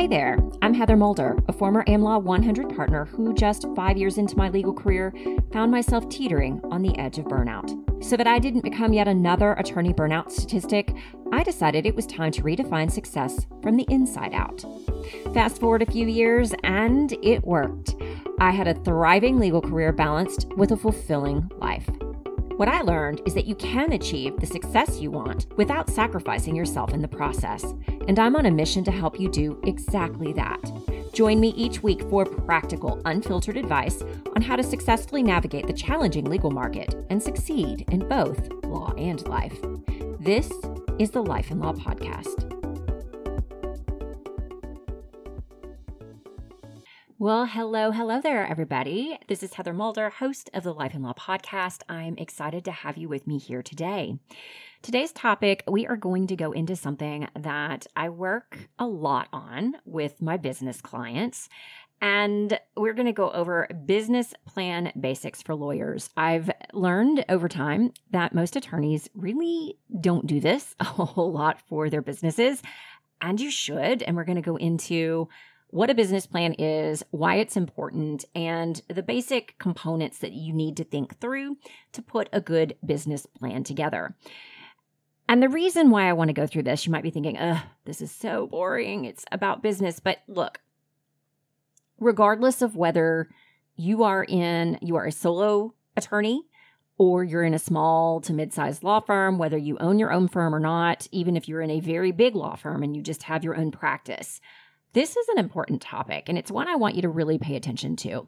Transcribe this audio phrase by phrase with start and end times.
[0.00, 4.34] Hey there, I'm Heather Moulder, a former AmLaw 100 partner who, just five years into
[4.34, 5.12] my legal career,
[5.52, 7.68] found myself teetering on the edge of burnout.
[8.02, 10.94] So that I didn't become yet another attorney burnout statistic,
[11.34, 14.64] I decided it was time to redefine success from the inside out.
[15.34, 17.94] Fast forward a few years, and it worked.
[18.38, 21.90] I had a thriving legal career balanced with a fulfilling life.
[22.56, 26.94] What I learned is that you can achieve the success you want without sacrificing yourself
[26.94, 27.74] in the process.
[28.06, 30.60] And I'm on a mission to help you do exactly that.
[31.12, 34.02] Join me each week for practical, unfiltered advice
[34.36, 39.26] on how to successfully navigate the challenging legal market and succeed in both law and
[39.28, 39.58] life.
[40.20, 40.50] This
[40.98, 42.46] is the Life and Law Podcast.
[47.18, 49.18] Well, hello, hello there, everybody.
[49.28, 51.82] This is Heather Moulder, host of the Life and Law podcast.
[51.86, 54.14] I'm excited to have you with me here today.
[54.82, 59.76] Today's topic, we are going to go into something that I work a lot on
[59.84, 61.50] with my business clients.
[62.00, 66.08] And we're going to go over business plan basics for lawyers.
[66.16, 71.90] I've learned over time that most attorneys really don't do this a whole lot for
[71.90, 72.62] their businesses,
[73.20, 74.02] and you should.
[74.02, 75.28] And we're going to go into
[75.68, 80.78] what a business plan is, why it's important, and the basic components that you need
[80.78, 81.58] to think through
[81.92, 84.16] to put a good business plan together.
[85.30, 87.62] And the reason why I want to go through this, you might be thinking, ugh,
[87.84, 89.04] this is so boring.
[89.04, 90.00] It's about business.
[90.00, 90.60] But look,
[92.00, 93.28] regardless of whether
[93.76, 96.42] you are in, you are a solo attorney
[96.98, 100.52] or you're in a small to mid-sized law firm, whether you own your own firm
[100.52, 103.44] or not, even if you're in a very big law firm and you just have
[103.44, 104.40] your own practice,
[104.94, 107.94] this is an important topic, and it's one I want you to really pay attention
[107.98, 108.26] to.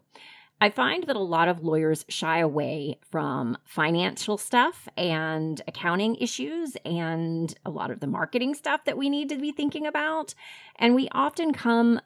[0.61, 6.77] I find that a lot of lawyers shy away from financial stuff and accounting issues
[6.85, 10.33] and a lot of the marketing stuff that we need to be thinking about.
[10.77, 11.99] And we often come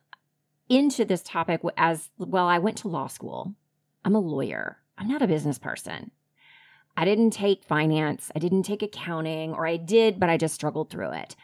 [0.70, 3.54] into this topic as well, I went to law school.
[4.04, 6.12] I'm a lawyer, I'm not a business person.
[6.96, 10.90] I didn't take finance, I didn't take accounting, or I did, but I just struggled
[10.90, 11.36] through it.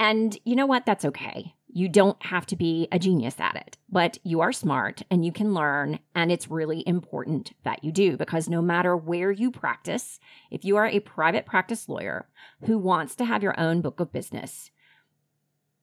[0.00, 0.86] And you know what?
[0.86, 1.55] That's okay.
[1.76, 5.30] You don't have to be a genius at it, but you are smart and you
[5.30, 5.98] can learn.
[6.14, 10.18] And it's really important that you do because no matter where you practice,
[10.50, 12.30] if you are a private practice lawyer
[12.64, 14.70] who wants to have your own book of business,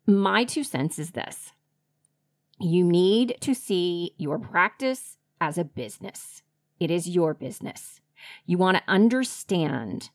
[0.08, 1.52] my two cents is this
[2.60, 6.42] you need to see your practice as a business,
[6.80, 8.02] it is your business.
[8.48, 10.10] You want to understand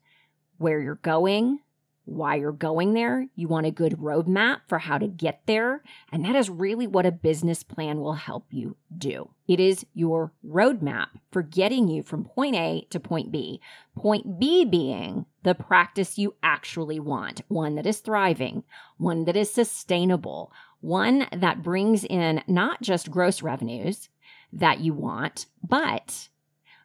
[0.57, 1.61] where you're going,
[2.09, 3.27] why you're going there.
[3.35, 5.83] You want a good roadmap for how to get there.
[6.11, 9.31] And that is really what a business plan will help you do.
[9.47, 13.61] It is your roadmap for getting you from point A to point B.
[13.95, 18.65] Point B being the practice you actually want, one that is thriving,
[18.97, 24.09] one that is sustainable, one that brings in not just gross revenues
[24.53, 26.29] that you want, but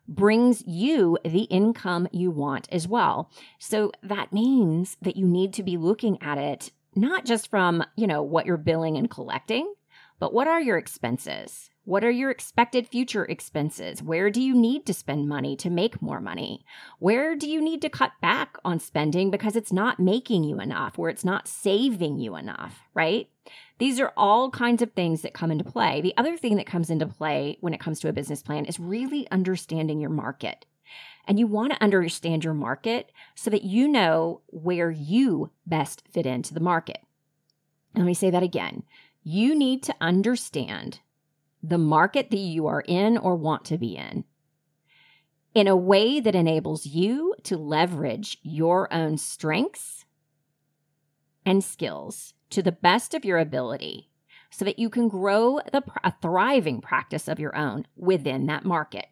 [0.08, 3.32] brings you the income you want as well.
[3.60, 8.08] So that means that you need to be looking at it not just from, you
[8.08, 9.74] know, what you're billing and collecting,
[10.20, 11.70] but what are your expenses?
[11.86, 14.02] What are your expected future expenses?
[14.02, 16.64] Where do you need to spend money to make more money?
[17.00, 20.98] Where do you need to cut back on spending because it's not making you enough
[20.98, 23.28] or it's not saving you enough, right?
[23.80, 26.02] These are all kinds of things that come into play.
[26.02, 28.80] The other thing that comes into play when it comes to a business plan is
[28.80, 30.66] really understanding your market.
[31.28, 36.26] And you want to understand your market so that you know where you best fit
[36.26, 37.00] into the market.
[37.96, 38.84] Let me say that again.
[39.24, 41.00] You need to understand
[41.62, 44.26] the market that you are in or want to be in
[45.54, 50.03] in a way that enables you to leverage your own strengths
[51.46, 54.10] and skills to the best of your ability
[54.50, 59.08] so that you can grow the, a thriving practice of your own within that market.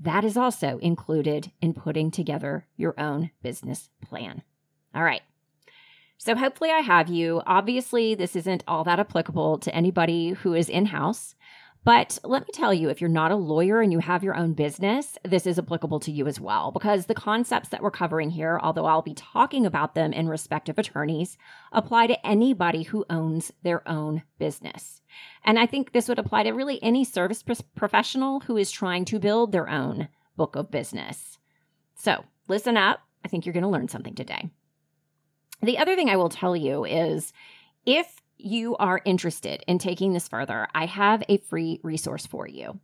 [0.00, 4.42] That is also included in putting together your own business plan.
[4.94, 5.22] All right.
[6.18, 7.42] So, hopefully, I have you.
[7.46, 11.34] Obviously, this isn't all that applicable to anybody who is in house.
[11.84, 14.54] But let me tell you, if you're not a lawyer and you have your own
[14.54, 18.58] business, this is applicable to you as well, because the concepts that we're covering here,
[18.62, 21.36] although I'll be talking about them in respect of attorneys,
[21.72, 25.02] apply to anybody who owns their own business.
[25.44, 27.44] And I think this would apply to really any service
[27.76, 31.38] professional who is trying to build their own book of business.
[31.96, 33.00] So listen up.
[33.24, 34.48] I think you're going to learn something today.
[35.62, 37.32] The other thing I will tell you is
[37.84, 42.80] if you are interested in taking this further, I have a free resource for you.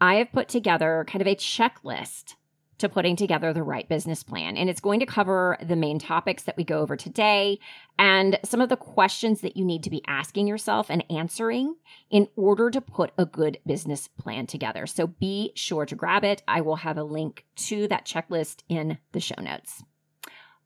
[0.00, 2.34] I have put together kind of a checklist
[2.78, 4.56] to putting together the right business plan.
[4.56, 7.58] And it's going to cover the main topics that we go over today
[7.98, 11.76] and some of the questions that you need to be asking yourself and answering
[12.10, 14.86] in order to put a good business plan together.
[14.86, 16.42] So be sure to grab it.
[16.46, 19.82] I will have a link to that checklist in the show notes.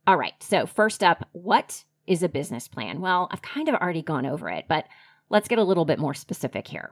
[0.07, 0.35] All right.
[0.41, 3.01] So, first up, what is a business plan?
[3.01, 4.87] Well, I've kind of already gone over it, but
[5.31, 6.91] let's get a little bit more specific here.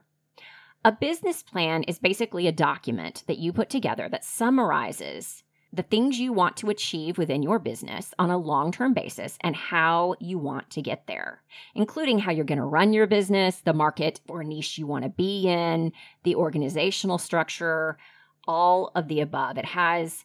[0.85, 5.43] A business plan is basically a document that you put together that summarizes
[5.73, 9.57] the things you want to achieve within your business on a long term basis and
[9.57, 11.43] how you want to get there,
[11.75, 15.11] including how you're going to run your business, the market or niche you want to
[15.11, 15.93] be in,
[16.23, 17.99] the organizational structure,
[18.47, 19.59] all of the above.
[19.59, 20.25] It has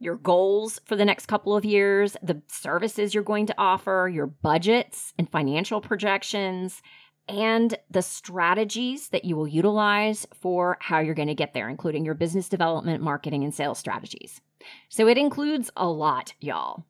[0.00, 4.26] your goals for the next couple of years, the services you're going to offer, your
[4.26, 6.82] budgets and financial projections,
[7.28, 12.04] and the strategies that you will utilize for how you're going to get there, including
[12.04, 14.40] your business development, marketing, and sales strategies.
[14.88, 16.86] So it includes a lot, y'all.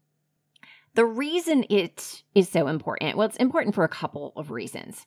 [0.94, 5.06] The reason it is so important, well, it's important for a couple of reasons.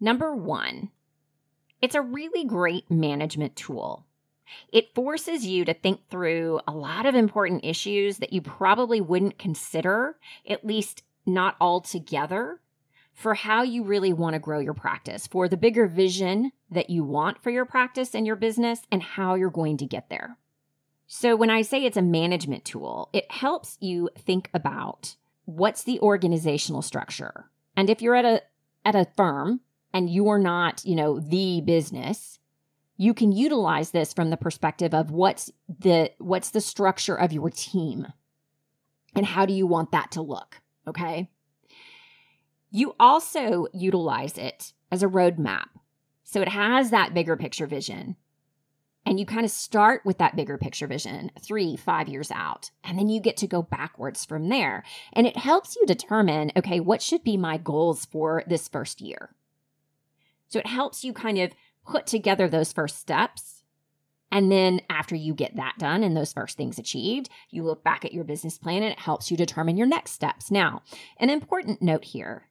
[0.00, 0.90] Number one,
[1.82, 4.05] it's a really great management tool.
[4.72, 9.38] It forces you to think through a lot of important issues that you probably wouldn't
[9.38, 10.16] consider,
[10.48, 12.60] at least not all together,
[13.12, 17.02] for how you really want to grow your practice, for the bigger vision that you
[17.02, 20.36] want for your practice and your business, and how you're going to get there.
[21.06, 26.00] So, when I say it's a management tool, it helps you think about what's the
[26.00, 27.48] organizational structure.
[27.76, 28.42] And if you're at a
[28.84, 29.60] at a firm
[29.92, 32.38] and you are not, you know, the business,
[32.96, 37.50] you can utilize this from the perspective of what's the what's the structure of your
[37.50, 38.06] team
[39.14, 41.30] and how do you want that to look, okay?
[42.70, 45.68] You also utilize it as a roadmap.
[46.24, 48.16] So it has that bigger picture vision.
[49.06, 52.70] And you kind of start with that bigger picture vision three, five years out.
[52.82, 54.82] And then you get to go backwards from there.
[55.12, 59.30] And it helps you determine okay, what should be my goals for this first year?
[60.48, 61.52] So it helps you kind of
[61.86, 63.62] put together those first steps.
[64.30, 68.04] And then after you get that done and those first things achieved, you look back
[68.04, 70.50] at your business plan and it helps you determine your next steps.
[70.50, 70.82] Now,
[71.18, 72.48] an important note here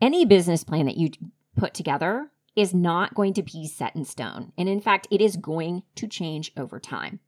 [0.00, 1.10] any business plan that you
[1.56, 4.52] put together is not going to be set in stone.
[4.58, 7.20] And in fact, it is going to change over time.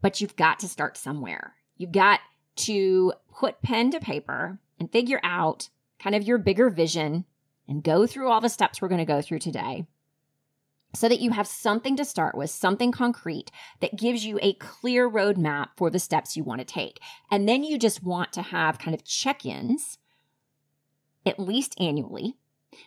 [0.00, 1.54] But you've got to start somewhere.
[1.76, 2.20] You've got
[2.56, 7.24] to put pen to paper and figure out kind of your bigger vision
[7.68, 9.86] and go through all the steps we're going to go through today
[10.94, 13.50] so that you have something to start with, something concrete
[13.80, 16.98] that gives you a clear roadmap for the steps you want to take.
[17.30, 19.98] And then you just want to have kind of check ins
[21.26, 22.38] at least annually,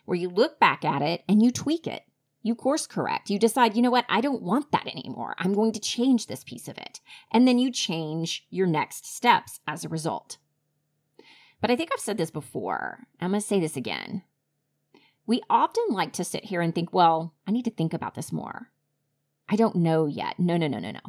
[0.05, 2.03] where you look back at it and you tweak it.
[2.41, 3.29] You course correct.
[3.29, 5.35] You decide, you know what, I don't want that anymore.
[5.37, 6.99] I'm going to change this piece of it.
[7.31, 10.37] And then you change your next steps as a result.
[11.59, 13.05] But I think I've said this before.
[13.19, 14.23] I'm going to say this again.
[15.25, 18.31] We often like to sit here and think, well, I need to think about this
[18.31, 18.69] more.
[19.47, 20.39] I don't know yet.
[20.39, 20.99] No, no, no, no, no.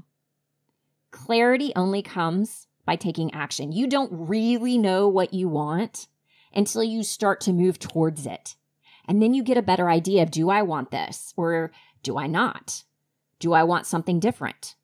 [1.11, 3.73] Clarity only comes by taking action.
[3.73, 6.09] You don't really know what you want
[6.55, 8.57] until you start to move towards it.
[9.07, 11.73] And then you get a better idea of do I want this or
[12.03, 12.85] do I not?
[13.39, 14.77] Do I want something different?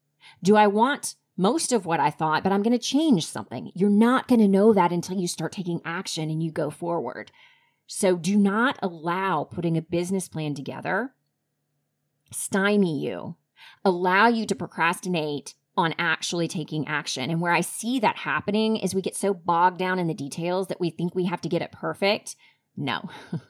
[0.43, 3.71] Do I want most of what I thought, but I'm going to change something?
[3.75, 7.31] You're not going to know that until you start taking action and you go forward.
[7.89, 11.15] So do not allow putting a business plan together
[12.31, 13.37] stymie you,
[13.83, 17.31] allow you to procrastinate on actually taking action.
[17.31, 20.67] And where I see that happening is we get so bogged down in the details
[20.67, 22.37] that we think we have to get it perfect.
[22.77, 23.09] No.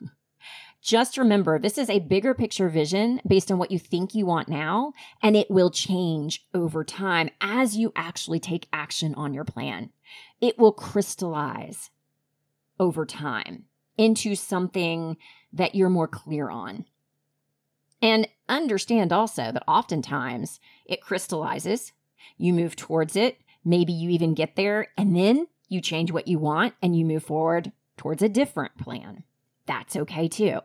[0.81, 4.49] Just remember, this is a bigger picture vision based on what you think you want
[4.49, 9.91] now, and it will change over time as you actually take action on your plan.
[10.41, 11.91] It will crystallize
[12.79, 13.65] over time
[13.99, 15.19] into something
[15.53, 16.87] that you're more clear on.
[18.01, 21.93] And understand also that oftentimes it crystallizes
[22.39, 23.39] you move towards it.
[23.65, 27.25] Maybe you even get there and then you change what you want and you move
[27.25, 29.25] forward towards a different plan.
[29.67, 30.61] That's okay too.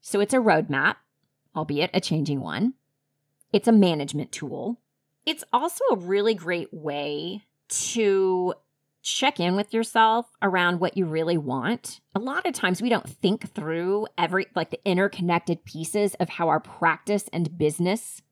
[0.00, 0.96] So it's a roadmap,
[1.56, 2.74] albeit a changing one.
[3.52, 4.78] It's a management tool.
[5.26, 8.54] It's also a really great way to
[9.08, 12.00] check in with yourself around what you really want.
[12.14, 16.48] A lot of times we don't think through every like the interconnected pieces of how
[16.48, 18.22] our practice and business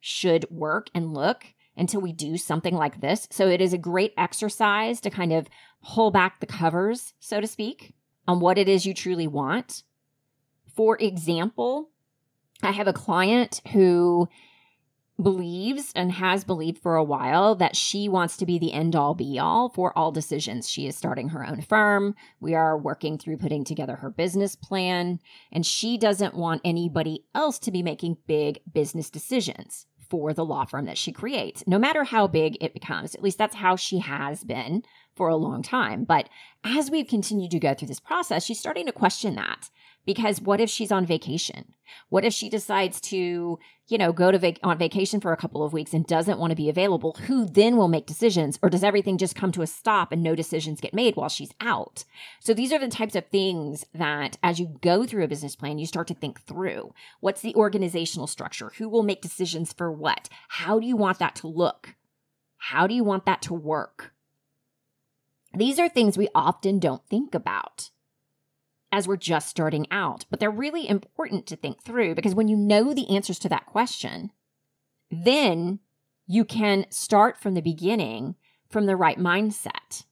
[0.00, 1.44] should work and look
[1.76, 3.28] until we do something like this.
[3.30, 5.48] So it is a great exercise to kind of
[5.84, 7.94] pull back the covers, so to speak,
[8.26, 9.82] on what it is you truly want.
[10.74, 11.90] For example,
[12.62, 14.28] I have a client who
[15.20, 19.14] believes and has believed for a while that she wants to be the end all
[19.14, 20.68] be all for all decisions.
[20.68, 22.14] She is starting her own firm.
[22.40, 25.20] We are working through putting together her business plan,
[25.50, 30.64] and she doesn't want anybody else to be making big business decisions for the law
[30.64, 33.14] firm that she creates, no matter how big it becomes.
[33.14, 34.82] At least that's how she has been
[35.14, 36.04] for a long time.
[36.04, 36.28] But
[36.62, 39.70] as we've continued to go through this process, she's starting to question that.
[40.06, 41.74] Because what if she's on vacation?
[42.08, 43.58] What if she decides to,
[43.88, 46.52] you know, go to vac- on vacation for a couple of weeks and doesn't want
[46.52, 47.16] to be available?
[47.26, 48.56] Who then will make decisions?
[48.62, 51.52] Or does everything just come to a stop and no decisions get made while she's
[51.60, 52.04] out?
[52.40, 55.78] So these are the types of things that as you go through a business plan,
[55.78, 56.94] you start to think through.
[57.20, 58.72] What's the organizational structure?
[58.78, 60.28] Who will make decisions for what?
[60.48, 61.96] How do you want that to look?
[62.58, 64.12] How do you want that to work?
[65.52, 67.90] These are things we often don't think about
[68.96, 72.56] as we're just starting out, but they're really important to think through because when you
[72.56, 74.32] know the answers to that question,
[75.10, 75.80] then
[76.26, 78.36] you can start from the beginning
[78.70, 80.04] from the right mindset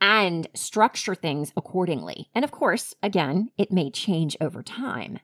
[0.00, 2.28] and structure things accordingly.
[2.32, 5.18] And of course, again, it may change over time,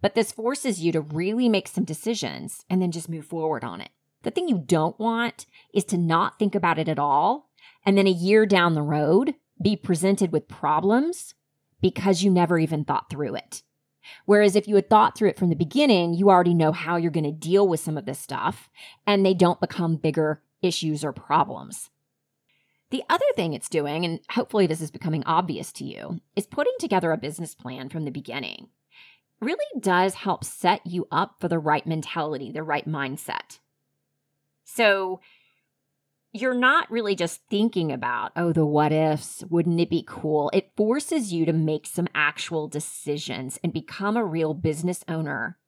[0.00, 3.80] but this forces you to really make some decisions and then just move forward on
[3.80, 3.90] it.
[4.22, 7.50] The thing you don't want is to not think about it at all
[7.84, 11.34] and then a year down the road be presented with problems
[11.80, 13.62] because you never even thought through it.
[14.24, 17.10] Whereas if you had thought through it from the beginning, you already know how you're
[17.10, 18.70] going to deal with some of this stuff
[19.06, 21.90] and they don't become bigger issues or problems.
[22.90, 26.74] The other thing it's doing, and hopefully this is becoming obvious to you, is putting
[26.78, 28.68] together a business plan from the beginning.
[29.40, 33.58] Really does help set you up for the right mentality, the right mindset.
[34.64, 35.20] So
[36.40, 40.50] you're not really just thinking about, oh, the what ifs, wouldn't it be cool?
[40.52, 45.58] It forces you to make some actual decisions and become a real business owner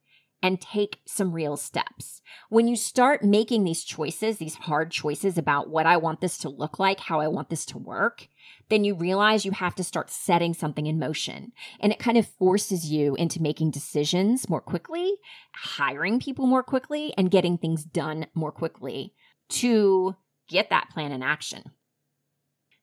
[0.43, 2.23] and take some real steps.
[2.49, 6.49] When you start making these choices, these hard choices about what I want this to
[6.49, 8.29] look like, how I want this to work,
[8.69, 11.53] then you realize you have to start setting something in motion.
[11.81, 15.15] And it kind of forces you into making decisions more quickly,
[15.55, 19.15] hiring people more quickly, and getting things done more quickly
[19.49, 20.15] to
[20.49, 21.71] get that plan in action.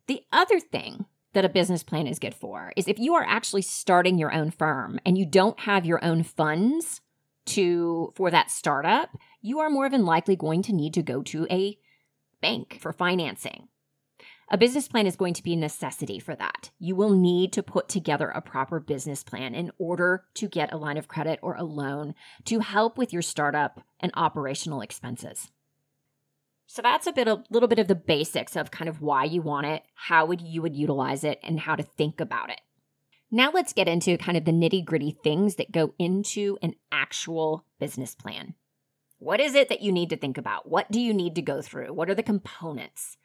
[0.08, 3.64] The other thing that a business plan is good for is if you are actually
[3.64, 7.02] starting your own firm and you don't have your own funds
[7.46, 11.46] to for that startup, you are more than likely going to need to go to
[11.52, 11.78] a
[12.42, 13.68] bank for financing.
[14.50, 16.70] A business plan is going to be a necessity for that.
[16.78, 20.78] You will need to put together a proper business plan in order to get a
[20.78, 22.14] line of credit or a loan
[22.46, 25.50] to help with your startup and operational expenses.
[26.68, 29.42] So that's a bit a little bit of the basics of kind of why you
[29.42, 32.60] want it, how would you would utilize it, and how to think about it.
[33.32, 38.16] Now let's get into kind of the nitty-gritty things that go into an actual business
[38.16, 38.56] plan.
[39.18, 40.70] What is it that you need to think about?
[40.70, 41.94] What do you need to go through?
[41.94, 43.18] What are the components?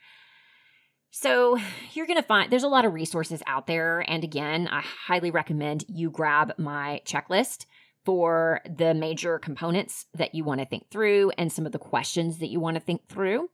[1.11, 1.59] So,
[1.93, 4.05] you're going to find there's a lot of resources out there.
[4.09, 7.67] And again, I highly recommend you grab my checklist
[8.05, 12.39] for the major components that you want to think through and some of the questions
[12.39, 13.49] that you want to think through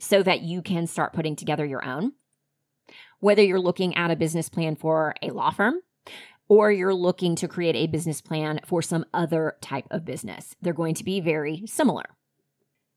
[0.00, 2.12] so that you can start putting together your own.
[3.20, 5.80] Whether you're looking at a business plan for a law firm
[6.48, 10.72] or you're looking to create a business plan for some other type of business, they're
[10.72, 12.04] going to be very similar.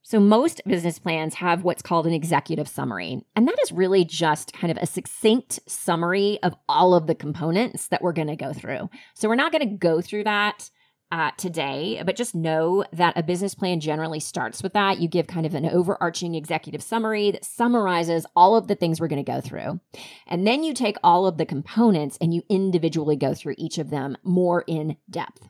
[0.04, 3.22] So, most business plans have what's called an executive summary.
[3.36, 7.88] And that is really just kind of a succinct summary of all of the components
[7.90, 8.90] that we're going to go through.
[9.14, 10.72] So, we're not going to go through that
[11.12, 15.00] uh, today, but just know that a business plan generally starts with that.
[15.00, 19.10] You give kind of an overarching executive summary that summarizes all of the things we're
[19.10, 19.82] going to go through.
[20.26, 23.90] And then you take all of the components and you individually go through each of
[23.90, 25.50] them more in depth.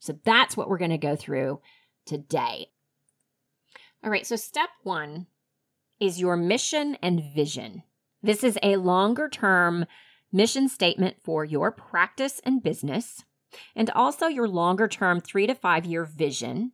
[0.00, 1.60] So that's what we're going to go through
[2.04, 2.66] today.
[4.02, 5.26] All right, so step one
[6.00, 7.84] is your mission and vision.
[8.22, 9.86] This is a longer term
[10.32, 13.24] mission statement for your practice and business
[13.74, 16.72] and also your longer term three to five year vision.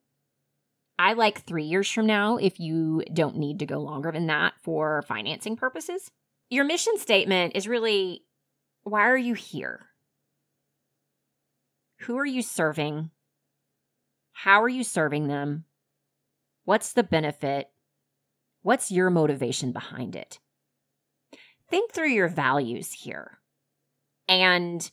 [0.99, 4.55] I like three years from now if you don't need to go longer than that
[4.63, 6.11] for financing purposes.
[6.51, 8.25] Your mission statement is really
[8.85, 9.87] why are you here?
[12.01, 13.11] Who are you serving?
[14.33, 15.65] How are you serving them?
[16.65, 17.69] What's the benefit?
[18.63, 20.39] What's your motivation behind it?
[21.69, 23.39] Think through your values here
[24.29, 24.91] and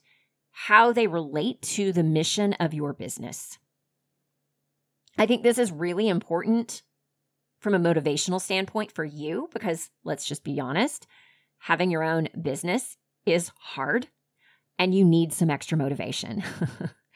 [0.66, 3.58] how they relate to the mission of your business.
[5.18, 6.84] I think this is really important
[7.62, 11.08] from a motivational standpoint for you because let's just be honest,
[11.60, 14.10] having your own business is hard
[14.78, 16.44] and you need some extra motivation.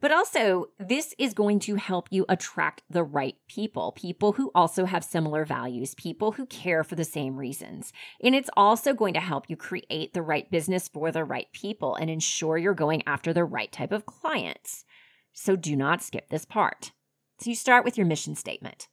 [0.00, 4.84] But also, this is going to help you attract the right people, people who also
[4.84, 7.92] have similar values, people who care for the same reasons.
[8.22, 11.94] And it's also going to help you create the right business for the right people
[11.94, 14.84] and ensure you're going after the right type of clients.
[15.32, 16.92] So do not skip this part.
[17.40, 18.88] So you start with your mission statement.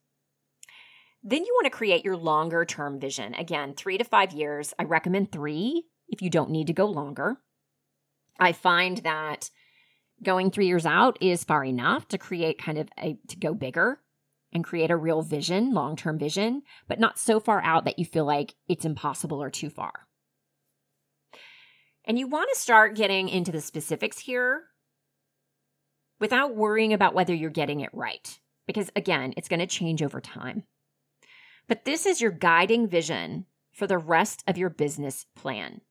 [1.21, 3.33] Then you want to create your longer term vision.
[3.35, 4.73] Again, three to five years.
[4.77, 7.37] I recommend three if you don't need to go longer.
[8.39, 9.49] I find that
[10.23, 13.99] going three years out is far enough to create kind of a to go bigger
[14.53, 18.05] and create a real vision, long term vision, but not so far out that you
[18.05, 20.07] feel like it's impossible or too far.
[22.05, 24.63] And you want to start getting into the specifics here
[26.19, 30.21] without worrying about whether you're getting it right, because again, it's going to change over
[30.21, 30.63] time.
[31.67, 35.81] But this is your guiding vision for the rest of your business plan.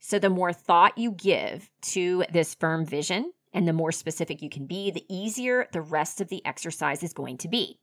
[0.00, 4.50] So, the more thought you give to this firm vision and the more specific you
[4.50, 7.80] can be, the easier the rest of the exercise is going to be.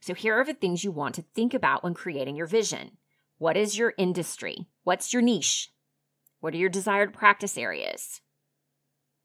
[0.00, 2.96] So, here are the things you want to think about when creating your vision.
[3.38, 4.66] What is your industry?
[4.84, 5.70] What's your niche?
[6.40, 8.20] What are your desired practice areas?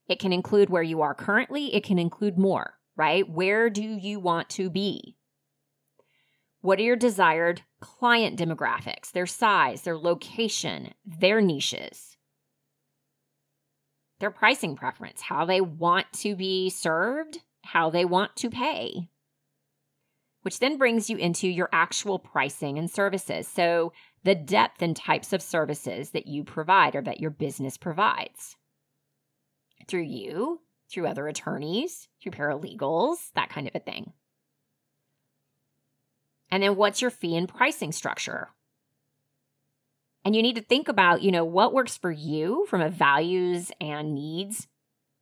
[0.08, 3.28] It can include where you are currently, it can include more, right?
[3.28, 5.18] Where do you want to be?
[6.62, 12.15] What are your desired client demographics, their size, their location, their niches?
[14.20, 19.10] Their pricing preference, how they want to be served, how they want to pay.
[20.44, 23.48] Which then brings you into your actual pricing and services.
[23.48, 23.94] So,
[24.24, 28.56] the depth and types of services that you provide or that your business provides
[29.88, 34.14] through you, through other attorneys, through paralegals, that kind of a thing.
[36.50, 38.50] And then what's your fee and pricing structure?
[40.26, 43.72] And you need to think about, you know, what works for you from a values
[43.80, 44.68] and needs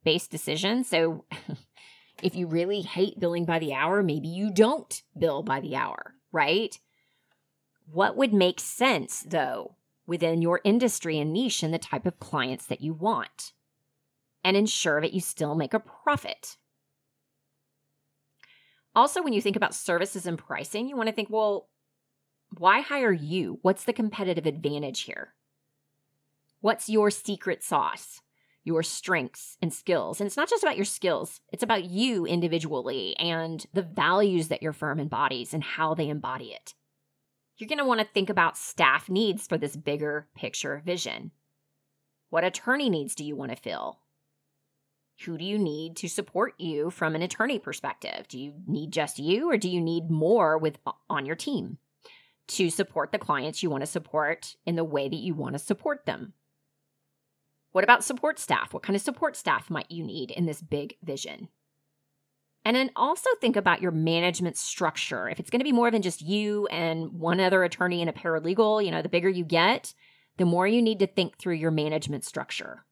[0.05, 0.85] based decision.
[0.85, 1.25] So
[2.23, 6.15] if you really hate billing by the hour, maybe you don't bill by the hour,
[6.31, 6.79] right?
[7.91, 9.75] What would make sense though
[10.07, 13.51] within your industry and niche and the type of clients that you want?
[14.45, 16.57] And ensure that you still make a profit.
[18.95, 21.69] Also, when you think about services and pricing, you want to think, well,
[22.57, 23.59] why hire you?
[23.61, 25.33] What's the competitive advantage here?
[26.61, 28.21] What's your secret sauce?
[28.63, 30.19] Your strengths and skills.
[30.19, 34.63] And it's not just about your skills, it's about you individually and the values that
[34.63, 36.73] your firm embodies and how they embody it.
[37.57, 41.31] You're going to want to think about staff needs for this bigger picture vision.
[42.29, 43.99] What attorney needs do you want to fill?
[45.25, 48.27] who do you need to support you from an attorney perspective?
[48.27, 51.77] Do you need just you or do you need more with on your team
[52.47, 55.59] to support the clients you want to support in the way that you want to
[55.59, 56.33] support them?
[57.71, 58.73] What about support staff?
[58.73, 61.49] What kind of support staff might you need in this big vision?
[62.65, 65.27] And then also think about your management structure.
[65.27, 68.13] If it's going to be more than just you and one other attorney and a
[68.13, 69.93] paralegal, you know, the bigger you get,
[70.37, 72.85] the more you need to think through your management structure.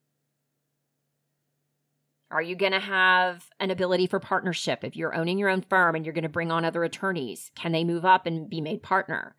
[2.30, 5.94] Are you going to have an ability for partnership if you're owning your own firm
[5.94, 7.50] and you're going to bring on other attorneys?
[7.54, 9.36] Can they move up and be made partner?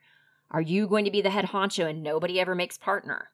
[0.54, 3.30] Are you going to be the head honcho and nobody ever makes partner?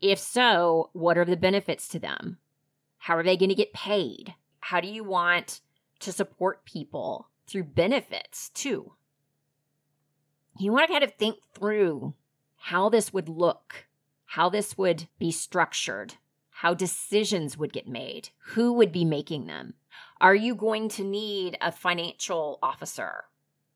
[0.00, 2.38] If so, what are the benefits to them?
[2.98, 4.34] How are they going to get paid?
[4.60, 5.60] How do you want
[6.00, 8.92] to support people through benefits too?
[10.58, 12.14] You want to kind of think through
[12.56, 13.86] how this would look,
[14.26, 16.14] how this would be structured,
[16.50, 19.74] how decisions would get made, who would be making them.
[20.20, 23.26] Are you going to need a financial officer,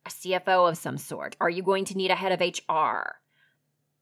[0.06, 1.36] a CFO of some sort?
[1.40, 3.16] Are you going to need a head of HR?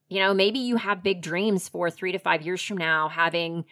[0.07, 3.65] You know, maybe you have big dreams for three to five years from now having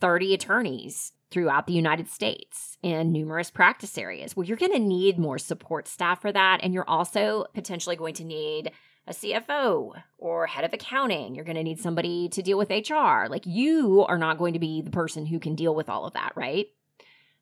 [0.00, 4.36] 30 attorneys throughout the United States in numerous practice areas.
[4.36, 6.60] Well, you're going to need more support staff for that.
[6.62, 8.70] And you're also potentially going to need
[9.06, 11.34] a CFO or head of accounting.
[11.34, 13.26] You're going to need somebody to deal with HR.
[13.28, 16.14] Like you are not going to be the person who can deal with all of
[16.14, 16.66] that, right?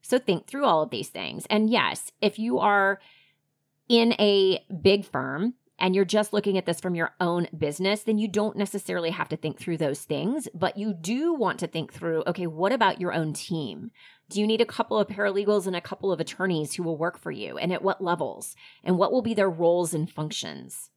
[0.01, 1.47] So think through all of these things.
[1.49, 2.99] And yes, if you are
[3.89, 8.19] in a big firm and you're just looking at this from your own business, then
[8.19, 11.93] you don't necessarily have to think through those things, but you do want to think
[11.93, 13.91] through okay, what about your own team?
[14.29, 17.19] Do you need a couple of paralegals and a couple of attorneys who will work
[17.19, 17.59] for you?
[17.59, 18.55] And at what levels?
[18.83, 20.91] And what will be their roles and functions?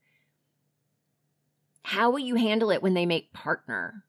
[1.83, 4.05] How will you handle it when they make partner?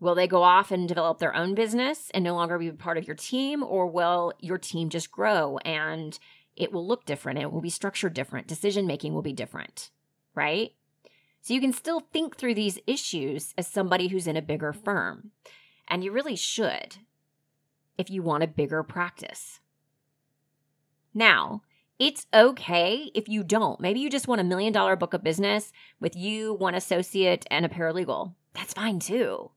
[0.00, 3.06] Will they go off and develop their own business and no longer be part of
[3.06, 3.62] your team?
[3.62, 6.18] Or will your team just grow and
[6.58, 7.38] it will look different?
[7.38, 8.46] It will be structured different.
[8.46, 9.90] Decision making will be different,
[10.34, 10.72] right?
[11.40, 15.30] So you can still think through these issues as somebody who's in a bigger firm.
[15.86, 16.96] And you really should.
[17.98, 19.60] if you want a bigger practice.
[21.12, 21.62] Now,
[21.98, 23.80] it's okay if you don't.
[23.80, 27.66] Maybe you just want a million dollar book of business with you, one associate, and
[27.66, 28.34] a paralegal.
[28.54, 29.50] That's fine too.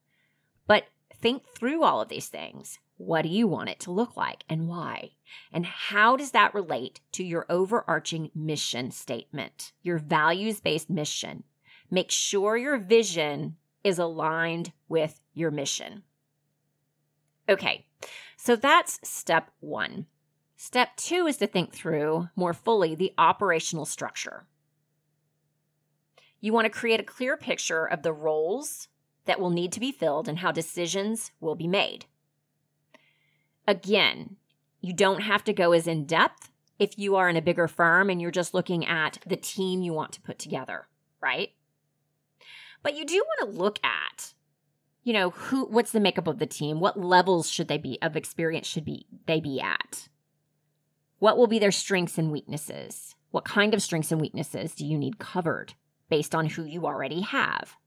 [0.65, 2.79] But think through all of these things.
[3.03, 5.13] What do you want it to look like and why?
[5.51, 11.43] And how does that relate to your overarching mission statement, your values based mission?
[11.89, 16.03] Make sure your vision is aligned with your mission.
[17.49, 17.87] Okay,
[18.37, 20.05] so that's step one.
[20.55, 24.45] Step two is to think through more fully the operational structure.
[26.39, 28.89] You want to create a clear picture of the roles
[29.25, 32.05] that will need to be filled and how decisions will be made.
[33.71, 34.35] Again,
[34.81, 38.09] you don't have to go as in depth if you are in a bigger firm
[38.09, 40.87] and you're just looking at the team you want to put together,
[41.21, 41.51] right?
[42.83, 44.33] But you do want to look at
[45.03, 46.79] you know, who what's the makeup of the team?
[46.79, 50.09] What levels should they be of experience should be they be at?
[51.19, 53.15] What will be their strengths and weaknesses?
[53.31, 55.73] What kind of strengths and weaknesses do you need covered
[56.09, 57.77] based on who you already have?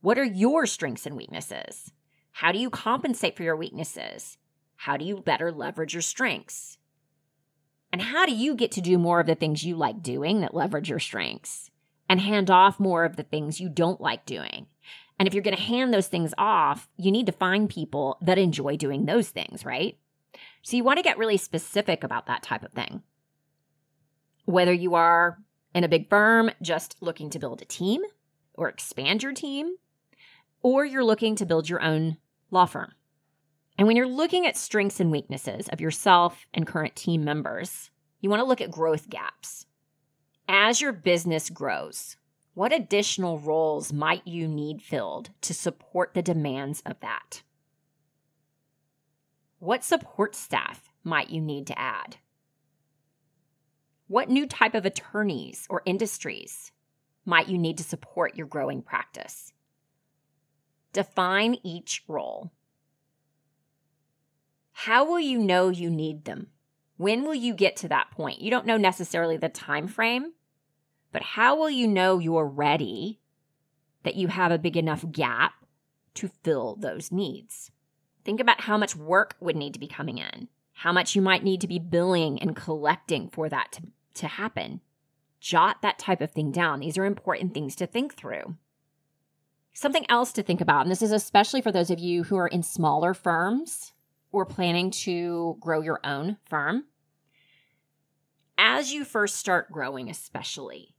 [0.00, 1.92] What are your strengths and weaknesses?
[2.32, 4.38] How do you compensate for your weaknesses?
[4.82, 6.78] How do you better leverage your strengths?
[7.92, 10.54] And how do you get to do more of the things you like doing that
[10.54, 11.72] leverage your strengths
[12.08, 14.66] and hand off more of the things you don't like doing?
[15.18, 18.38] And if you're going to hand those things off, you need to find people that
[18.38, 19.98] enjoy doing those things, right?
[20.62, 23.02] So you want to get really specific about that type of thing.
[24.44, 25.38] Whether you are
[25.74, 28.02] in a big firm just looking to build a team
[28.54, 29.74] or expand your team,
[30.62, 32.16] or you're looking to build your own
[32.52, 32.92] law firm.
[33.78, 38.28] And when you're looking at strengths and weaknesses of yourself and current team members, you
[38.28, 39.66] want to look at growth gaps.
[40.48, 42.16] As your business grows,
[42.54, 47.42] what additional roles might you need filled to support the demands of that?
[49.60, 52.16] What support staff might you need to add?
[54.08, 56.72] What new type of attorneys or industries
[57.24, 59.52] might you need to support your growing practice?
[60.92, 62.50] Define each role
[64.82, 66.46] how will you know you need them?
[66.98, 68.40] When will you get to that point?
[68.40, 70.34] You don't know necessarily the time frame,
[71.10, 73.18] but how will you know you're ready
[74.04, 75.54] that you have a big enough gap
[76.14, 77.72] to fill those needs?
[78.24, 81.42] Think about how much work would need to be coming in, how much you might
[81.42, 83.82] need to be billing and collecting for that to,
[84.14, 84.80] to happen.
[85.40, 86.78] Jot that type of thing down.
[86.78, 88.54] These are important things to think through.
[89.72, 92.46] Something else to think about, and this is especially for those of you who are
[92.46, 93.92] in smaller firms
[94.32, 96.84] or planning to grow your own firm,
[98.56, 100.94] as you first start growing, especially,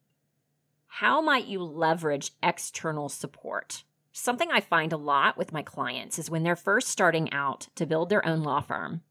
[0.88, 3.84] how might you leverage external support?
[4.12, 7.86] Something I find a lot with my clients is when they're first starting out to
[7.86, 9.02] build their own law firm,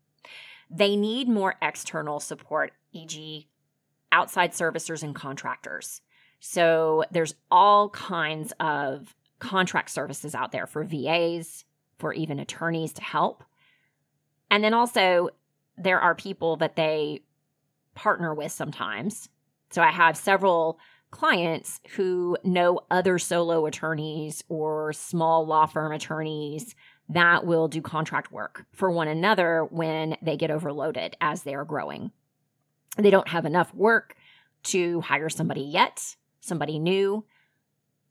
[0.70, 3.48] they need more external support, e.g.,
[4.10, 6.00] outside servicers and contractors.
[6.40, 11.64] So there's all kinds of contract services out there for VAs,
[11.98, 13.44] for even attorneys to help.
[14.50, 15.30] And then also,
[15.76, 17.20] there are people that they
[17.94, 19.28] partner with sometimes.
[19.70, 20.78] So I have several
[21.10, 26.74] clients who know other solo attorneys or small law firm attorneys
[27.08, 31.64] that will do contract work for one another when they get overloaded as they are
[31.64, 32.10] growing.
[32.96, 34.14] They don't have enough work
[34.64, 37.24] to hire somebody yet, somebody new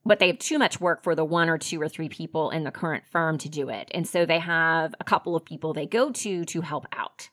[0.07, 2.63] but they have too much work for the one or two or three people in
[2.63, 3.89] the current firm to do it.
[3.93, 7.29] And so they have a couple of people they go to to help out.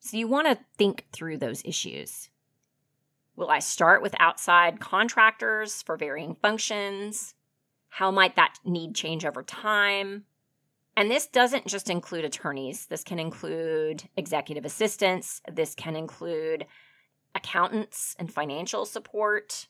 [0.00, 2.30] So you want to think through those issues.
[3.36, 7.34] Will I start with outside contractors for varying functions?
[7.88, 10.24] How might that need change over time?
[10.96, 12.86] And this doesn't just include attorneys.
[12.86, 15.40] This can include executive assistants.
[15.50, 16.66] This can include
[17.36, 19.68] accountants and financial support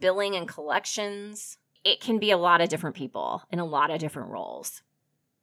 [0.00, 1.58] billing and collections.
[1.84, 4.82] It can be a lot of different people in a lot of different roles.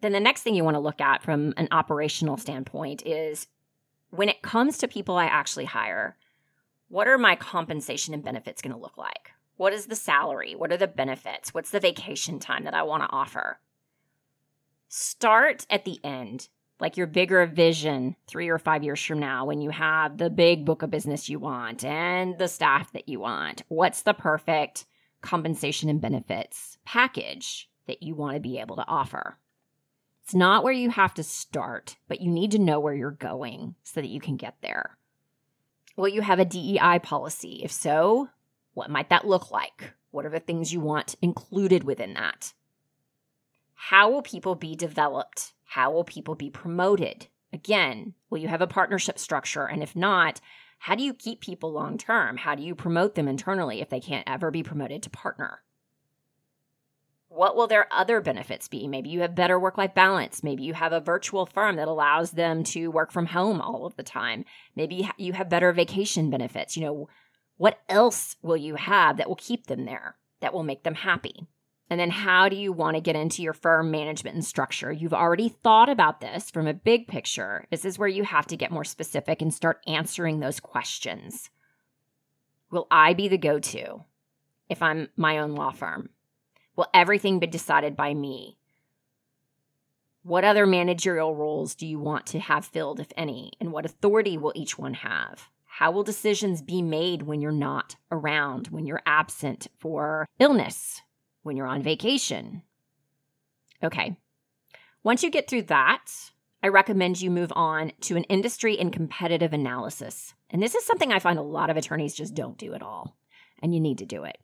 [0.01, 3.47] Then the next thing you want to look at from an operational standpoint is
[4.09, 6.17] when it comes to people I actually hire,
[6.89, 9.31] what are my compensation and benefits going to look like?
[9.57, 10.53] What is the salary?
[10.53, 11.53] What are the benefits?
[11.53, 13.59] What's the vacation time that I want to offer?
[14.87, 19.61] Start at the end like your bigger vision three or five years from now when
[19.61, 23.63] you have the big book of business you want and the staff that you want?
[23.67, 24.85] What's the perfect
[25.21, 29.37] compensation and benefits package that you want to be able to offer?
[30.23, 33.75] It's not where you have to start, but you need to know where you're going
[33.83, 34.97] so that you can get there.
[35.95, 37.61] Will you have a DEI policy?
[37.63, 38.29] If so,
[38.73, 39.93] what might that look like?
[40.11, 42.53] What are the things you want included within that?
[43.75, 48.67] How will people be developed how will people be promoted Again, will you have a
[48.67, 49.65] partnership structure?
[49.65, 50.41] And if not,
[50.77, 52.35] how do you keep people long term?
[52.35, 55.61] How do you promote them internally if they can't ever be promoted to partner?
[57.29, 58.89] What will their other benefits be?
[58.89, 60.43] Maybe you have better work life balance.
[60.43, 63.95] Maybe you have a virtual firm that allows them to work from home all of
[63.95, 64.43] the time.
[64.75, 66.75] Maybe you have better vacation benefits.
[66.75, 67.09] You know,
[67.55, 71.47] what else will you have that will keep them there, that will make them happy?
[71.89, 74.91] And then how do you want to get into your firm management and structure?
[74.91, 77.65] You've already thought about this from a big picture.
[77.69, 81.51] This is where you have to get more specific and start answering those questions.
[82.71, 84.03] Will I be the go to
[84.67, 86.09] if I'm my own law firm?
[86.75, 88.57] Will everything be decided by me?
[90.23, 93.51] What other managerial roles do you want to have filled, if any?
[93.61, 95.49] And what authority will each one have?
[95.65, 101.01] How will decisions be made when you're not around, when you're absent for illness,
[101.45, 102.63] when you're on vacation?
[103.83, 104.17] Okay.
[105.03, 106.05] Once you get through that,
[106.63, 110.33] I recommend you move on to an industry and competitive analysis.
[110.49, 113.15] And this is something I find a lot of attorneys just don't do at all.
[113.61, 114.37] And you need to do it.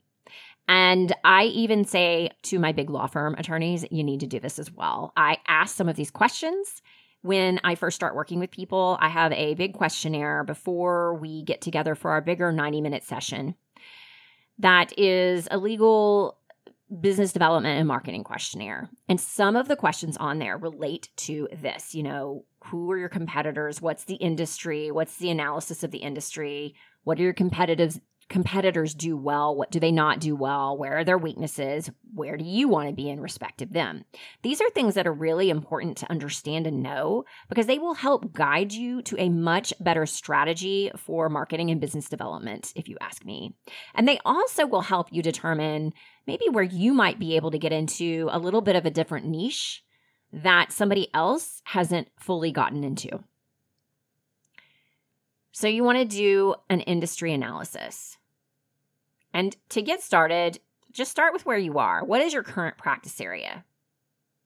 [0.68, 4.60] And I even say to my big law firm attorneys, you need to do this
[4.60, 5.12] as well.
[5.18, 6.84] I ask some of these questions
[7.24, 8.98] when I first start working with people.
[9.02, 13.56] I have a big questionnaire before we get together for our bigger 90 minute session
[14.62, 16.38] that is a legal
[17.00, 18.90] business development and marketing questionnaire.
[19.08, 21.96] And some of the questions on there relate to this.
[21.96, 23.82] You know, who are your competitors?
[23.82, 24.92] What's the industry?
[24.92, 26.76] What's the analysis of the industry?
[27.04, 28.00] What are your competitive
[28.32, 29.56] competitors do well?
[29.56, 30.78] What do they not do well?
[30.78, 31.92] Where are their weaknesses?
[32.16, 34.06] Where do you want to be in respect of them?
[34.42, 38.34] These are things that are really important to understand and know because they will help
[38.34, 43.26] guide you to a much better strategy for marketing and business development, if you ask
[43.26, 43.54] me.
[43.94, 45.94] And they also will help you determine
[46.26, 49.28] maybe where you might be able to get into a little bit of a different
[49.28, 49.84] niche
[50.32, 53.24] that somebody else hasn't fully gotten into.
[55.52, 58.18] So, you want to do an industry analysis.
[59.34, 60.60] And to get started,
[60.92, 62.04] just start with where you are.
[62.04, 63.64] What is your current practice area?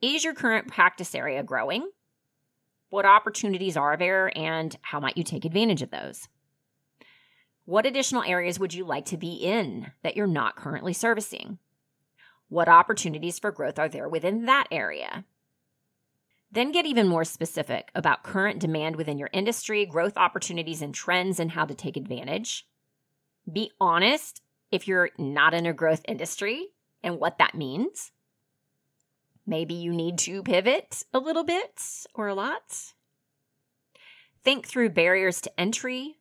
[0.02, 1.90] Is your current practice area growing?
[2.90, 6.28] What opportunities are there, and how might you take advantage of those?
[7.66, 11.58] What additional areas would you like to be in that you're not currently servicing?
[12.48, 15.26] What opportunities for growth are there within that area?
[16.52, 21.40] Then get even more specific about current demand within your industry, growth opportunities and trends,
[21.40, 22.68] and how to take advantage.
[23.52, 26.68] Be honest if you're not in a growth industry
[27.04, 28.12] and what that means.
[29.48, 31.82] Maybe you need to pivot a little bit
[32.16, 32.94] or a lot.
[34.44, 36.18] Think through barriers to entry,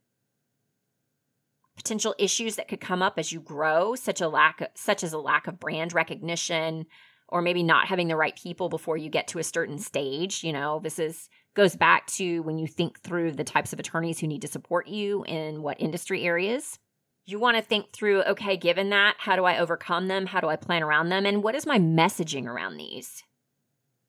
[1.76, 5.18] potential issues that could come up as you grow, such a lack such as a
[5.18, 6.86] lack of brand recognition
[7.28, 10.52] or maybe not having the right people before you get to a certain stage, you
[10.52, 14.26] know, this is goes back to when you think through the types of attorneys who
[14.26, 16.78] need to support you in what industry areas
[17.26, 20.26] you want to think through okay, given that, how do I overcome them?
[20.26, 21.24] How do I plan around them?
[21.24, 23.22] And what is my messaging around these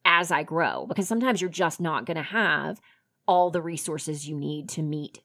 [0.04, 0.86] as I grow?
[0.86, 2.82] Because sometimes you're just not going to have
[3.28, 5.22] all the resources you need to meet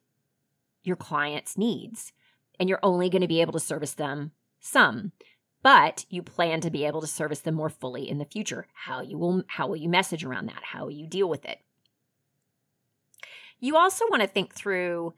[0.82, 2.12] your client's needs.
[2.58, 5.12] And you're only going to be able to service them some.
[5.62, 8.66] But you plan to be able to service them more fully in the future.
[8.72, 10.62] How you will how will you message around that?
[10.62, 11.58] How will you deal with it?
[13.58, 15.14] You also want to think through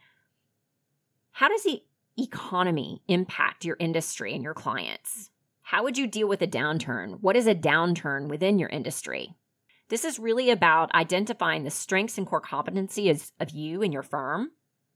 [1.33, 1.85] how does he
[2.19, 5.31] economy impact your industry and your clients?
[5.63, 7.21] How would you deal with a downturn?
[7.21, 9.35] What is a downturn within your industry?
[9.89, 14.51] This is really about identifying the strengths and core competencies of you and your firm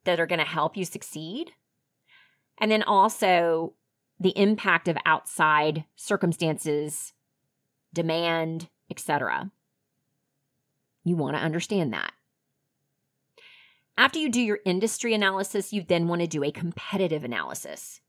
[0.05, 1.50] that are going to help you succeed.
[2.59, 3.74] And then also
[4.18, 7.12] the impact of outside circumstances,
[7.92, 9.50] demand, etc.
[11.05, 12.12] You want to understand that.
[13.98, 18.00] After you do your industry analysis, you then want to do a competitive analysis.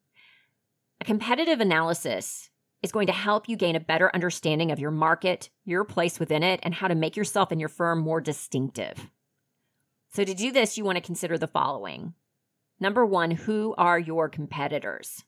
[0.99, 2.49] A competitive analysis
[2.83, 6.43] is going to help you gain a better understanding of your market, your place within
[6.43, 9.09] it, and how to make yourself and your firm more distinctive.
[10.11, 12.13] So, to do this, you want to consider the following
[12.79, 15.23] Number one, who are your competitors?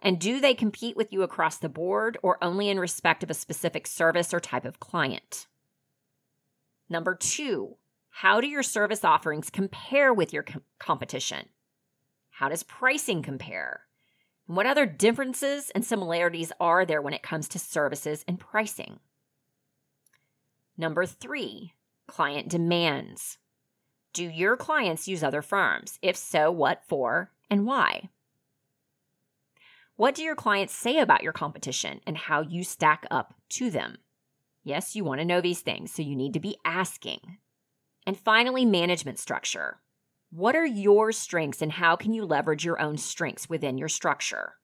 [0.00, 3.34] And do they compete with you across the board or only in respect of a
[3.34, 5.46] specific service or type of client?
[6.88, 7.76] Number two,
[8.20, 11.50] how do your service offerings compare with your com- competition?
[12.30, 13.82] How does pricing compare?
[14.46, 19.00] What other differences and similarities are there when it comes to services and pricing?
[20.78, 21.74] Number three,
[22.06, 23.36] client demands.
[24.14, 25.98] Do your clients use other firms?
[26.00, 28.08] If so, what for and why?
[29.96, 33.98] What do your clients say about your competition and how you stack up to them?
[34.64, 37.36] Yes, you want to know these things, so you need to be asking
[38.06, 39.80] And finally, management structure.
[40.30, 44.54] What are your strengths and how can you leverage your own strengths within your structure?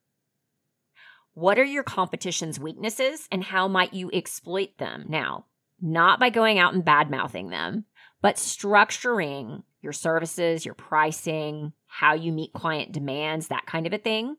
[1.33, 5.05] What are your competition's weaknesses and how might you exploit them?
[5.09, 5.45] Now,
[5.81, 7.85] not by going out and bad mouthing them,
[8.21, 13.97] but structuring your services, your pricing, how you meet client demands, that kind of a
[13.97, 14.37] thing,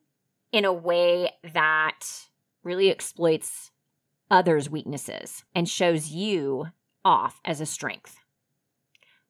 [0.53, 2.01] in a way that
[2.63, 3.73] really exploits
[4.31, 6.67] others' weaknesses and shows you
[7.05, 8.24] off as a strength.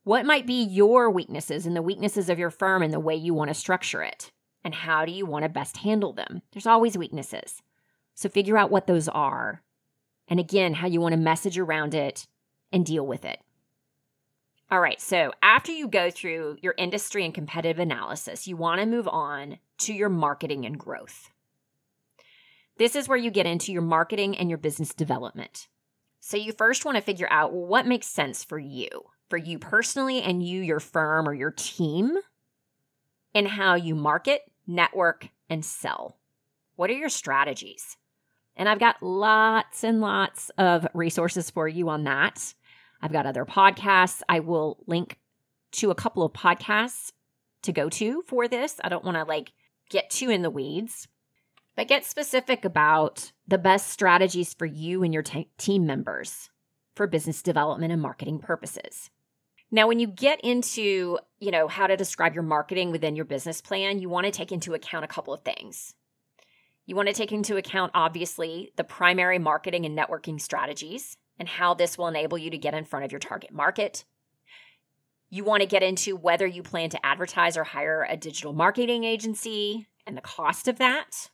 [0.04, 3.32] What might be your weaknesses and the weaknesses of your firm and the way you
[3.32, 4.30] want to structure it?
[4.62, 6.42] And how do you want to best handle them?
[6.52, 7.62] There's always weaknesses.
[8.14, 9.62] So figure out what those are.
[10.28, 12.26] And again, how you want to message around it
[12.70, 13.40] and deal with it.
[14.70, 18.86] All right, so after you go through your industry and competitive analysis, you want to
[18.86, 21.30] move on to your marketing and growth.
[22.76, 25.68] This is where you get into your marketing and your business development.
[26.20, 28.88] So you first want to figure out what makes sense for you,
[29.28, 32.16] for you personally and you, your firm or your team,
[33.34, 36.18] and how you market, network, and sell.
[36.76, 37.96] What are your strategies?
[38.56, 42.54] And I've got lots and lots of resources for you on that.
[43.02, 44.22] I've got other podcasts.
[44.28, 45.18] I will link
[45.72, 47.12] to a couple of podcasts
[47.62, 48.80] to go to for this.
[48.82, 49.52] I don't want to like
[49.90, 51.08] get too in the weeds,
[51.76, 55.24] but get specific about the best strategies for you and your
[55.58, 56.50] team members
[56.94, 59.10] for business development and marketing purposes.
[59.74, 63.60] Now, when you get into, you know, how to describe your marketing within your business
[63.60, 65.94] plan, you want to take into account a couple of things.
[66.86, 71.74] You want to take into account, obviously, the primary marketing and networking strategies and how
[71.74, 74.04] this will enable you to get in front of your target market.
[75.28, 79.02] You want to get into whether you plan to advertise or hire a digital marketing
[79.02, 81.30] agency and the cost of that.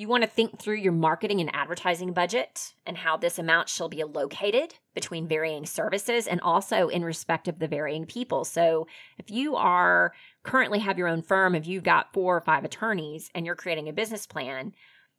[0.00, 3.90] You want to think through your marketing and advertising budget and how this amount shall
[3.90, 8.46] be allocated between varying services and also in respect of the varying people.
[8.46, 8.86] So,
[9.18, 13.30] if you are currently have your own firm, if you've got four or five attorneys
[13.34, 14.72] and you're creating a business plan,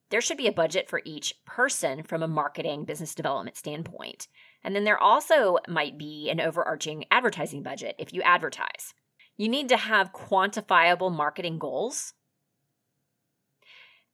[0.10, 4.28] there should be a budget for each person from a marketing business development standpoint.
[4.64, 8.96] And then there also might be an overarching advertising budget if you advertise.
[9.38, 12.16] You need to have quantifiable marketing goals.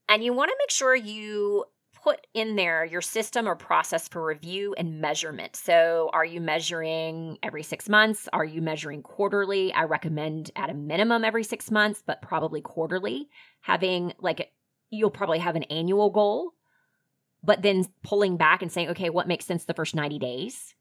[0.10, 1.65] And you want to make sure you
[2.08, 5.56] put in there your system or process for review and measurement.
[5.56, 8.30] So, are you measuring every six months?
[8.32, 9.74] Are you measuring quarterly?
[9.74, 13.28] I recommend at a minimum every six months, but probably quarterly.
[13.62, 14.52] Having like
[14.89, 16.54] you'll probably have an annual goal,
[17.43, 20.76] but then pulling back and saying, okay, what makes sense the first 90 days?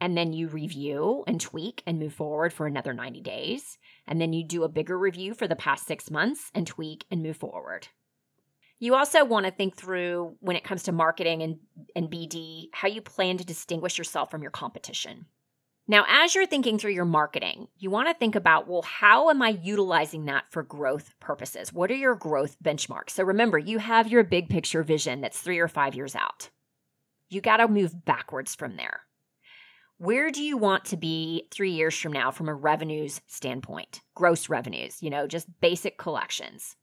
[0.00, 3.78] And then you review and tweak and move forward for another 90 days.
[4.06, 7.22] And then you do a bigger review for the past six months and tweak and
[7.22, 7.88] move forward.
[8.82, 11.60] You also want to think through when it comes to marketing and,
[11.94, 15.26] and BD, how you plan to distinguish yourself from your competition.
[15.86, 19.40] Now, as you're thinking through your marketing, you want to think about well, how am
[19.40, 21.72] I utilizing that for growth purposes?
[21.72, 23.10] What are your growth benchmarks?
[23.10, 26.50] So remember, you have your big picture vision that's three or five years out.
[27.28, 29.02] You got to move backwards from there.
[29.98, 34.00] Where do you want to be three years from now from a revenues standpoint?
[34.16, 36.74] Gross revenues, you know, just basic collections.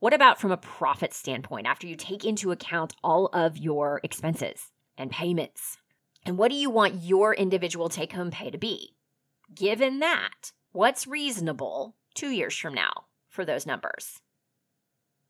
[0.00, 4.70] What about from a profit standpoint after you take into account all of your expenses
[4.96, 5.76] and payments?
[6.24, 8.94] And what do you want your individual take home pay to be?
[9.52, 14.20] Given that, what's reasonable two years from now for those numbers?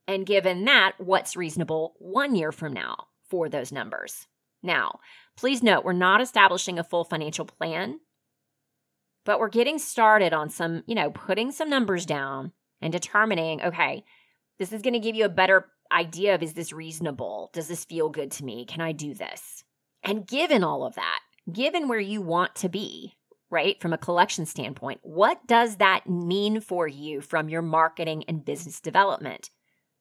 [0.07, 4.27] And given that, what's reasonable one year from now for those numbers?
[4.63, 5.01] Now,
[5.37, 8.01] please note, we're not establishing a full financial plan,
[9.25, 12.53] but we're getting started on some, you know, putting some numbers down
[12.83, 14.05] and determining, okay,
[14.59, 17.51] this is going to give you a better idea of is this reasonable?
[17.53, 18.65] Does this feel good to me?
[18.65, 19.65] Can I do this?
[20.03, 21.21] And given all of that,
[21.53, 23.15] given where you want to be,
[23.51, 28.45] right, from a collection standpoint, what does that mean for you from your marketing and
[28.45, 29.51] business development?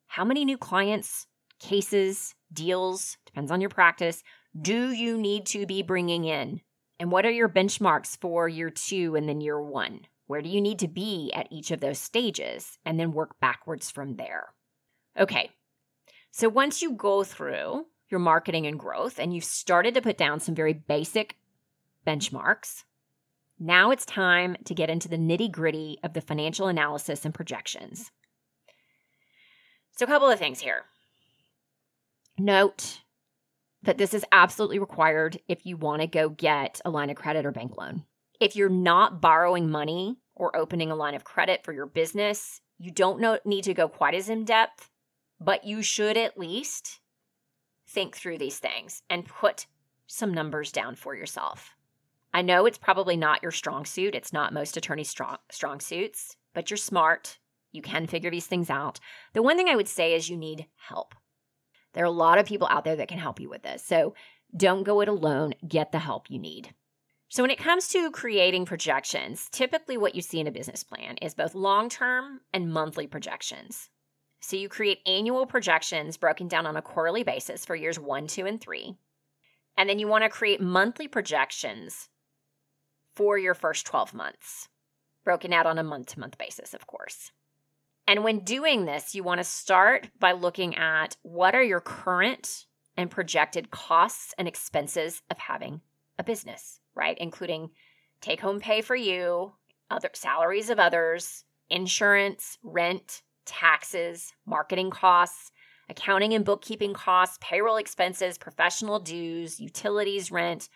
[0.08, 1.28] How many new clients,
[1.60, 4.24] cases, deals, depends on your practice,
[4.60, 6.62] do you need to be bringing in?
[7.00, 10.02] And what are your benchmarks for year two and then year one?
[10.28, 12.78] Where do you need to be at each of those stages?
[12.86, 14.54] And then work backwards from there.
[15.18, 15.50] Okay,
[16.32, 20.40] so once you go through your marketing and growth and you've started to put down
[20.40, 21.36] some very basic
[22.06, 22.84] benchmarks,
[23.60, 28.12] now it's time to get into the nitty gritty of the financial analysis and projections.
[29.94, 30.84] So, a couple of things here.
[32.38, 33.02] Note
[33.82, 37.46] that this is absolutely required if you want to go get a line of credit
[37.48, 38.04] or bank loan.
[38.40, 42.92] If you're not borrowing money or opening a line of credit for your business, you
[42.92, 44.90] don't know, need to go quite as in depth,
[45.40, 47.00] but you should at least
[47.88, 49.66] think through these things and put
[50.06, 51.76] some numbers down for yourself.
[52.34, 54.14] I know it's probably not your strong suit.
[54.14, 57.40] It's not most attorneys' strong, strong suits, but you're smart.
[57.72, 59.00] You can figure these things out.
[59.34, 61.16] The one thing I would say is you need help.
[61.94, 63.84] There are a lot of people out there that can help you with this.
[63.84, 64.14] So
[64.56, 65.54] don't go it alone.
[65.68, 66.74] Get the help you need.
[67.30, 71.18] So, when it comes to creating projections, typically what you see in a business plan
[71.22, 73.90] is both long term and monthly projections.
[74.40, 78.46] So, you create annual projections broken down on a quarterly basis for years one, two,
[78.46, 78.98] and three.
[79.78, 82.10] And then you want to create monthly projections
[83.16, 84.70] for your first 12 months,
[85.24, 87.32] broken out on a month to month basis, of course.
[88.08, 92.66] And when doing this, you want to start by looking at what are your current
[92.96, 95.82] and projected costs and expenses of having
[96.18, 97.18] a business, right?
[97.20, 97.70] Including
[98.20, 99.54] take home pay for you,
[99.90, 105.52] other salaries of others, insurance, rent, taxes, marketing costs,
[105.90, 110.70] accounting and bookkeeping costs, payroll expenses, professional dues, utilities, rent.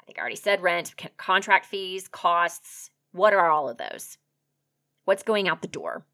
[0.00, 2.90] I think I already said rent, contract fees, costs.
[3.12, 4.18] What are all of those?
[5.04, 6.04] What's going out the door?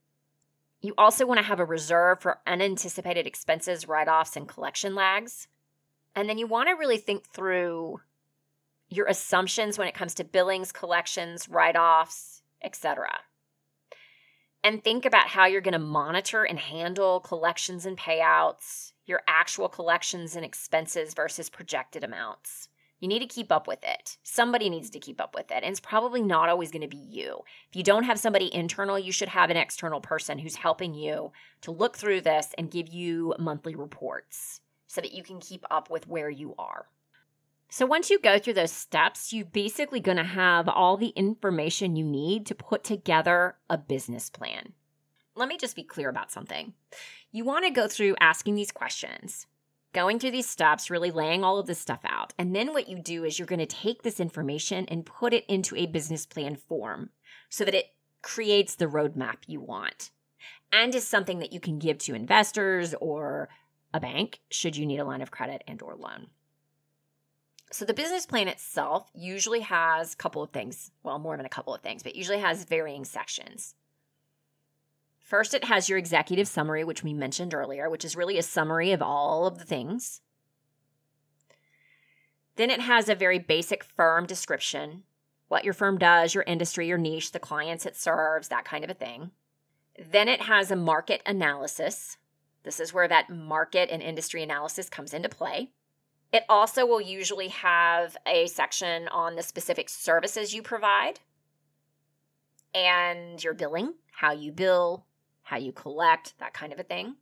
[0.80, 5.48] You also want to have a reserve for unanticipated expenses, write offs, and collection lags.
[6.14, 8.00] And then you want to really think through
[8.88, 13.08] your assumptions when it comes to billings, collections, write offs, etc.
[14.62, 19.68] And think about how you're going to monitor and handle collections and payouts, your actual
[19.68, 22.68] collections and expenses versus projected amounts.
[22.98, 24.16] You need to keep up with it.
[24.22, 25.62] Somebody needs to keep up with it.
[25.62, 27.40] And it's probably not always going to be you.
[27.68, 31.30] If you don't have somebody internal, you should have an external person who's helping you
[31.60, 35.90] to look through this and give you monthly reports so that you can keep up
[35.90, 36.86] with where you are.
[37.76, 41.94] So once you go through those steps, you're basically going to have all the information
[41.94, 44.72] you need to put together a business plan.
[45.34, 46.72] Let me just be clear about something.
[47.32, 49.46] You want to go through asking these questions
[49.92, 52.32] going through these steps, really laying all of this stuff out.
[52.38, 55.44] And then what you do is you're going to take this information and put it
[55.46, 57.10] into a business plan form
[57.50, 57.90] so that it
[58.22, 60.12] creates the roadmap you want
[60.72, 63.50] and is something that you can give to investors or
[63.92, 66.28] a bank should you need a line of credit and or loan.
[67.72, 71.50] So the business plan itself usually has a couple of things, well more than a
[71.50, 73.74] couple of things, but usually has varying sections.
[75.18, 78.92] First, it has your executive summary, which we mentioned earlier, which is really a summary
[78.92, 80.20] of all of the things.
[82.54, 85.02] Then it has a very basic firm description
[85.48, 88.90] what your firm does, your industry, your niche, the clients it serves, that kind of
[88.90, 89.30] a thing.
[89.98, 92.18] Then it has a market analysis.
[92.64, 95.70] This is where that market and industry analysis comes into play.
[96.32, 101.20] It also will usually have a section on the specific services you provide
[102.74, 105.06] and your billing, how you bill,
[105.42, 107.16] how you collect, that kind of a thing.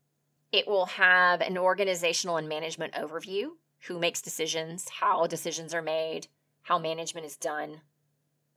[0.51, 3.51] It will have an organizational and management overview
[3.87, 6.29] who makes decisions, how decisions are made,
[6.63, 7.83] how management is done.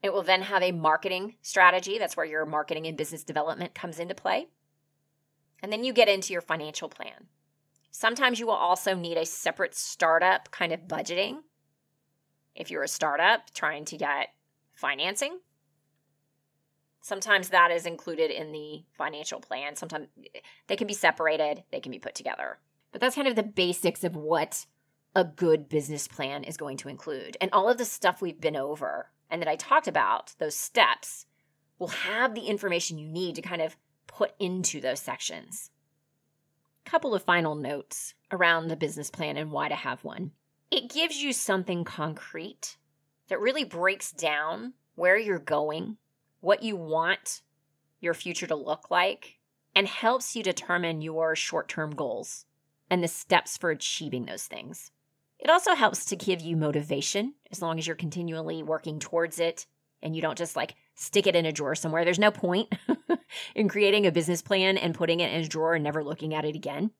[0.02, 1.98] It will then have a marketing strategy.
[1.98, 4.46] That's where your marketing and business development comes into play.
[5.62, 7.26] And then you get into your financial plan.
[7.90, 11.38] Sometimes you will also need a separate startup kind of budgeting.
[12.54, 14.28] If you're a startup trying to get
[14.74, 15.38] financing,
[17.08, 19.76] Sometimes that is included in the financial plan.
[19.76, 20.08] Sometimes
[20.66, 22.58] they can be separated, they can be put together.
[22.92, 24.66] But that's kind of the basics of what
[25.14, 27.36] a good business plan is going to include.
[27.40, 31.24] And all of the stuff we've been over and that I talked about, those steps,
[31.78, 33.76] will have the information you need to kind of
[34.06, 35.70] put into those sections.
[36.88, 40.32] Couple of final notes around the business plan and why to have one.
[40.70, 42.78] It gives you something concrete
[43.28, 45.98] that really breaks down where you're going
[46.40, 47.42] what you want
[48.00, 49.38] your future to look like,
[49.74, 52.46] and helps you determine your short term goals
[52.90, 54.90] and the steps for achieving those things.
[55.38, 59.66] It also helps to give you motivation as long as you're continually working towards it
[60.02, 62.04] and you don't just like stick it in a drawer somewhere.
[62.04, 62.74] There's no point
[63.54, 66.44] in creating a business plan and putting it in a drawer and never looking at
[66.44, 66.90] it again.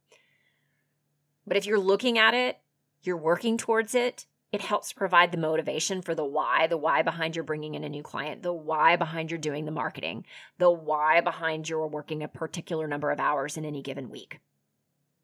[1.47, 2.59] But if you're looking at it,
[3.03, 7.35] you're working towards it, it helps provide the motivation for the why, the why behind
[7.35, 10.25] your bringing in a new client, the why behind your doing the marketing,
[10.59, 14.41] the why behind your working a particular number of hours in any given week.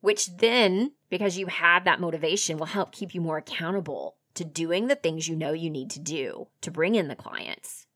[0.00, 4.88] Which then, because you have that motivation, will help keep you more accountable to doing
[4.88, 7.86] the things you know you need to do to bring in the clients,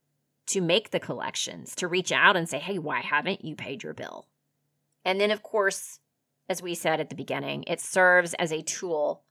[0.49, 3.95] to make the collections, to reach out and say, hey, why haven't you paid your
[3.95, 4.27] bill?
[5.05, 6.01] And then, of course,
[6.49, 9.23] as we said at the beginning, it serves as a tool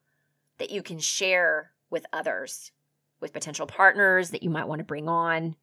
[0.57, 2.72] that you can share with others,
[3.20, 5.55] with potential partners that you might want to bring on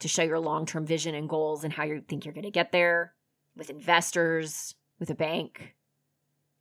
[0.00, 2.50] to show your long term vision and goals and how you think you're going to
[2.50, 3.14] get there,
[3.56, 5.74] with investors, with a bank,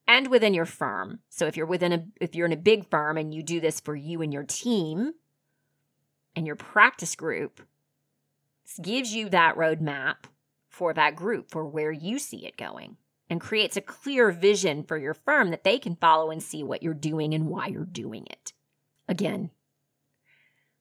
[0.08, 1.20] and within your firm.
[1.30, 3.80] So if you're within a if you're in a big firm and you do this
[3.80, 5.14] for you and your team,
[6.36, 7.62] and your practice group
[8.82, 10.26] gives you that roadmap
[10.70, 12.97] for that group for where you see it going
[13.30, 16.84] and creates a clear vision for your firm that they can follow and see what
[16.84, 18.53] you're doing and why you're doing it.
[19.07, 19.51] Again,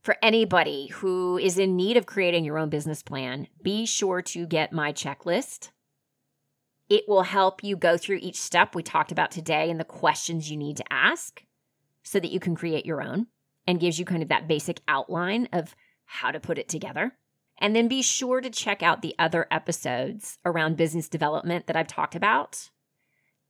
[0.02, 4.46] for anybody who is in need of creating your own business plan, be sure to
[4.46, 5.70] get my checklist.
[6.88, 10.48] It will help you go through each step we talked about today and the questions
[10.48, 11.42] you need to ask
[12.04, 13.26] so that you can create your own
[13.66, 15.74] and gives you kind of that basic outline of
[16.04, 17.16] how to put it together.
[17.58, 21.86] And then be sure to check out the other episodes around business development that I've
[21.86, 22.70] talked about.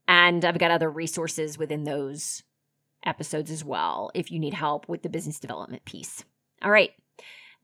[0.07, 2.45] And I've got other resources within those
[3.05, 6.25] episodes as well if you need help with the business development piece.
[6.63, 6.93] All right,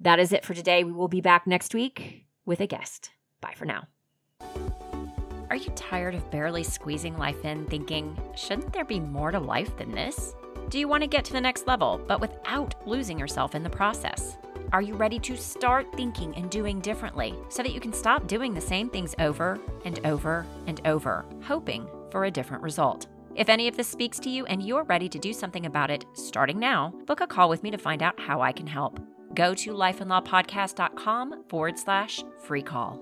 [0.01, 0.85] that is it for today.
[0.85, 3.11] We will be back next week with a guest.
[3.41, 3.87] Bye for now.
[5.51, 9.77] Are you tired of barely squeezing life in, thinking, shouldn't there be more to life
[9.77, 10.35] than this?
[10.71, 13.69] Do you want to get to the next level, but without losing yourself in the
[13.69, 14.39] process?
[14.73, 18.55] Are you ready to start thinking and doing differently so that you can stop doing
[18.55, 23.07] the same things over and over and over, hoping for a different result?
[23.35, 26.07] If any of this speaks to you and you're ready to do something about it
[26.15, 28.99] starting now, book a call with me to find out how I can help.
[29.35, 32.99] Go to lifeandlawpodcast.com forward slash free call.